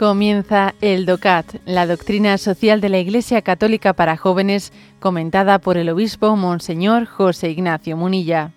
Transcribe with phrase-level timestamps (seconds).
[0.00, 5.90] Comienza el DOCAT, la doctrina social de la Iglesia Católica para jóvenes, comentada por el
[5.90, 8.52] obispo Monseñor José Ignacio Munilla.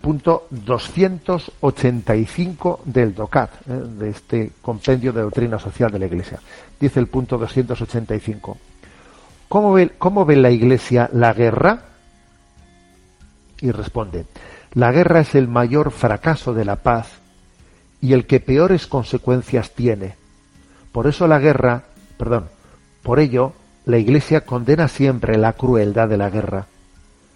[0.00, 3.58] punto 285 del DOCAT, ¿eh?
[3.98, 6.38] de este compendio de doctrina social de la Iglesia.
[6.78, 8.69] Dice el punto 285.
[9.50, 11.80] ¿Cómo ve, ¿Cómo ve la Iglesia la guerra?
[13.60, 14.26] Y responde,
[14.74, 17.18] la guerra es el mayor fracaso de la paz
[18.00, 20.14] y el que peores consecuencias tiene.
[20.92, 21.82] Por eso la guerra,
[22.16, 22.44] perdón,
[23.02, 23.52] por ello
[23.86, 26.66] la Iglesia condena siempre la crueldad de la guerra.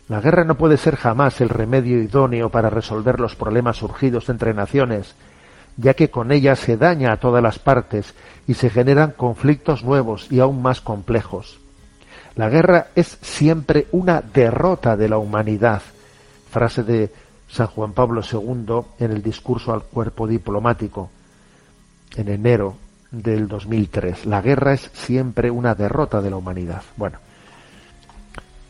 [0.09, 4.55] La guerra no puede ser jamás el remedio idóneo para resolver los problemas surgidos entre
[4.55, 5.17] naciones,
[5.77, 8.15] ya que con ella se daña a todas las partes
[8.47, 11.64] y se generan conflictos nuevos y aún más complejos.
[12.37, 15.83] La guerra es siempre una derrota de la humanidad.
[16.51, 17.13] Frase de
[17.49, 21.11] San Juan Pablo II en el discurso al cuerpo diplomático
[22.17, 22.77] en enero
[23.11, 24.27] del 2003.
[24.27, 26.83] La guerra es siempre una derrota de la humanidad.
[26.97, 27.19] Bueno,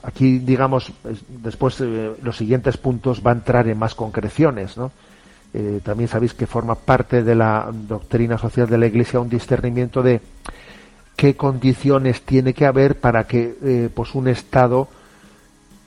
[0.03, 0.93] aquí digamos,
[1.29, 4.93] después eh, los siguientes puntos van a entrar en más concreciones, ¿no?
[5.55, 10.03] Eh, también sabéis que forma parte de la doctrina social de la Iglesia un discernimiento
[10.03, 10.21] de
[11.17, 14.89] qué condiciones tiene que haber para que eh, pues un Estado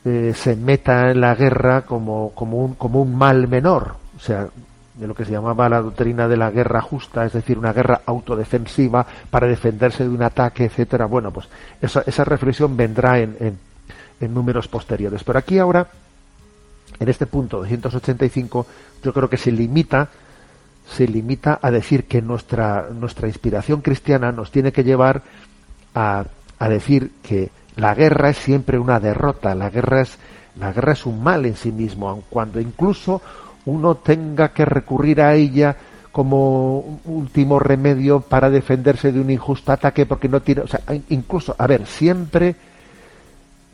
[0.05, 4.47] eh, se meta en la guerra como, como, un, como un mal menor, o sea,
[4.95, 8.01] de lo que se llamaba la doctrina de la guerra justa, es decir, una guerra
[8.05, 11.05] autodefensiva para defenderse de un ataque, etcétera.
[11.05, 11.47] Bueno, pues
[11.81, 13.59] esa, esa reflexión vendrá en, en,
[14.19, 15.23] en números posteriores.
[15.23, 15.87] Pero aquí ahora,
[16.99, 18.65] en este punto 285,
[19.03, 20.09] yo creo que se limita
[20.89, 25.21] se limita a decir que nuestra, nuestra inspiración cristiana nos tiene que llevar
[25.93, 26.25] a,
[26.59, 30.17] a decir que la guerra es siempre una derrota, la guerra es,
[30.59, 33.21] la guerra es un mal en sí mismo, aun cuando incluso
[33.65, 35.75] uno tenga que recurrir a ella
[36.11, 41.55] como último remedio para defenderse de un injusto ataque porque no tiene, o sea, incluso,
[41.57, 42.55] a ver, siempre,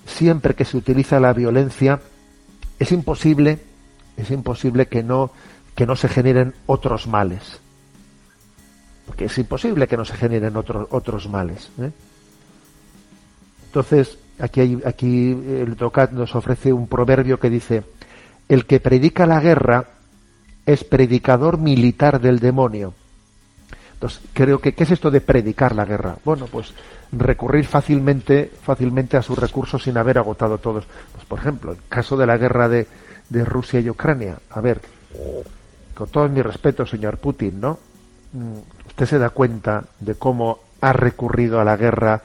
[0.06, 2.02] siempre que se utiliza la violencia,
[2.80, 3.60] es imposible,
[4.18, 5.32] es imposible que no
[5.76, 7.60] que no se generen otros males.
[9.06, 11.70] Porque es imposible que no se generen otros otros males.
[11.80, 11.92] ¿eh?
[13.66, 17.84] Entonces, aquí, hay, aquí el Tocat nos ofrece un proverbio que dice,
[18.48, 19.86] el que predica la guerra
[20.66, 22.94] es predicador militar del demonio.
[23.94, 26.18] Entonces, creo que, ¿qué es esto de predicar la guerra?
[26.24, 26.74] Bueno, pues
[27.12, 30.86] recurrir fácilmente, fácilmente a sus recursos sin haber agotado todos.
[31.14, 32.88] Pues, por ejemplo, el caso de la guerra de,
[33.30, 34.38] de Rusia y Ucrania.
[34.50, 34.82] A ver,
[35.94, 37.80] con todo mi respeto, señor Putin, ¿no?
[38.34, 42.22] Mm, usted se da cuenta de cómo ha recurrido a la guerra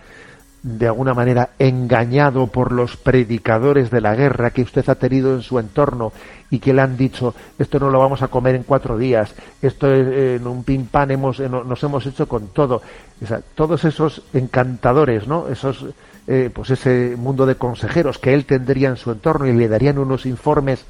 [0.62, 5.42] de alguna manera engañado por los predicadores de la guerra que usted ha tenido en
[5.42, 6.12] su entorno
[6.50, 9.94] y que le han dicho esto no lo vamos a comer en cuatro días, esto
[9.94, 12.82] en un pim pam hemos, nos hemos hecho con todo.
[13.22, 15.48] O sea, todos esos encantadores, ¿no?
[15.48, 15.86] Esos,
[16.26, 19.98] eh, pues ese mundo de consejeros que él tendría en su entorno y le darían
[19.98, 20.84] unos informes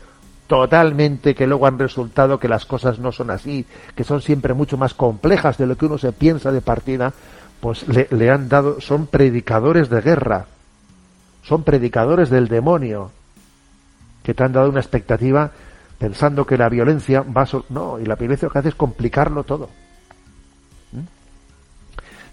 [0.49, 4.77] totalmente que luego han resultado que las cosas no son así, que son siempre mucho
[4.77, 7.13] más complejas de lo que uno se piensa de partida,
[7.61, 10.47] pues le, han dado, son predicadores de guerra,
[11.43, 13.11] son predicadores del demonio,
[14.23, 15.53] que te han dado una expectativa
[15.99, 17.49] pensando que la violencia va a...
[17.69, 19.69] No, y la violencia lo que hace es complicarlo todo.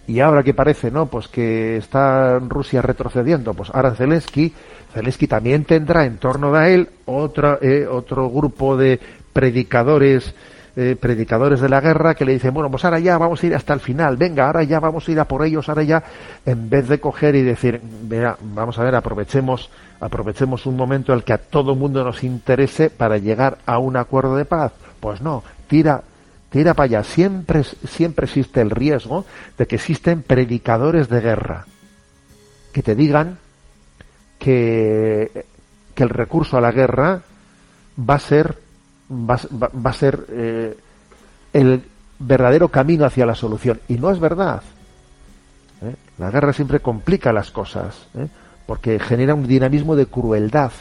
[0.07, 1.07] Y ahora que parece, ¿no?
[1.07, 4.53] Pues que está Rusia retrocediendo, pues ahora Zelensky,
[4.93, 8.99] Zelensky también tendrá en torno a él otra, eh, otro grupo de
[9.33, 10.33] predicadores,
[10.75, 13.55] eh, predicadores de la guerra que le dicen, bueno, pues ahora ya vamos a ir
[13.55, 16.03] hasta el final, venga, ahora ya vamos a ir a por ellos, ahora ya,
[16.45, 21.19] en vez de coger y decir, mira, vamos a ver, aprovechemos, aprovechemos un momento en
[21.19, 24.71] el que a todo mundo nos interese para llegar a un acuerdo de paz.
[24.99, 26.03] Pues no, tira,
[26.55, 27.03] tira para allá.
[27.03, 29.25] Siempre, siempre existe el riesgo
[29.57, 31.65] de que existen predicadores de guerra
[32.71, 33.39] que te digan
[34.39, 35.45] que,
[35.93, 37.23] que el recurso a la guerra
[37.99, 38.57] va a ser,
[39.11, 40.77] va, va, a ser eh,
[41.51, 41.83] el
[42.19, 43.81] verdadero camino hacia la solución.
[43.89, 44.63] Y no es verdad.
[45.81, 45.93] ¿eh?
[46.17, 48.27] La guerra siempre complica las cosas, ¿eh?
[48.65, 50.71] porque genera un dinamismo de crueldad,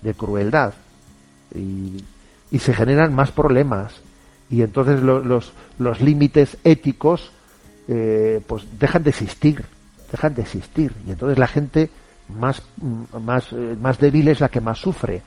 [0.00, 0.74] de crueldad.
[1.54, 2.04] Y,
[2.50, 4.02] y se generan más problemas
[4.52, 7.32] y entonces lo, los, los límites éticos
[7.88, 9.64] eh, pues dejan de existir,
[10.10, 10.92] dejan de existir.
[11.06, 11.88] Y entonces la gente
[12.28, 12.62] más,
[13.18, 15.22] más, eh, más débil es la que más sufre.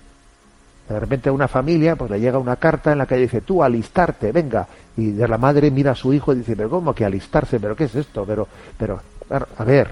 [0.88, 3.64] De repente a una familia pues le llega una carta en la que dice tú
[3.64, 4.68] alistarte, venga.
[4.96, 7.60] Y de la madre mira a su hijo y dice, pero ¿cómo que alistarse?
[7.60, 8.26] ¿Pero qué es esto?
[8.26, 8.48] Pero,
[8.78, 9.02] pero,
[9.58, 9.92] a ver.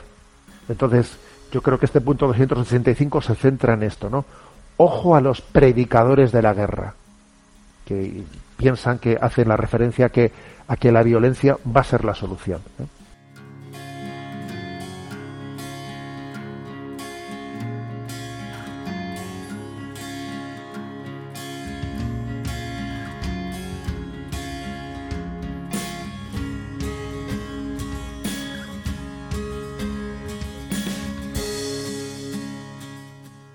[0.69, 1.18] Entonces,
[1.51, 4.25] yo creo que este punto 285 se centra en esto, ¿no?
[4.77, 6.94] Ojo a los predicadores de la guerra,
[7.83, 8.24] que
[8.63, 10.31] piensan que hacen la referencia que,
[10.68, 12.62] a que la violencia va a ser la solución.
[12.80, 13.02] ¿eh?